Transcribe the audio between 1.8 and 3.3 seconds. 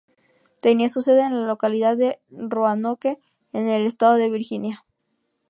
de Roanoke,